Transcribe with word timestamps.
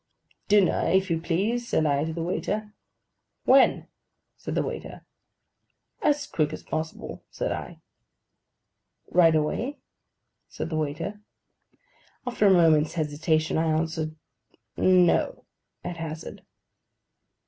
'Dinner, 0.47 0.87
if 0.91 1.11
you 1.11 1.21
please,' 1.21 1.67
said 1.67 1.85
I 1.85 2.03
to 2.05 2.11
the 2.11 2.23
waiter. 2.23 2.73
'When?' 3.45 3.85
said 4.35 4.55
the 4.55 4.63
waiter. 4.63 5.05
'As 6.01 6.25
quick 6.25 6.53
as 6.53 6.63
possible,' 6.63 7.21
said 7.29 7.51
I. 7.51 7.77
'Right 9.11 9.35
away?' 9.35 9.77
said 10.49 10.71
the 10.71 10.75
waiter. 10.75 11.21
After 12.25 12.47
a 12.47 12.51
moment's 12.51 12.93
hesitation, 12.93 13.59
I 13.59 13.65
answered 13.67 14.15
'No,' 14.75 15.45
at 15.83 15.97
hazard. 15.97 16.41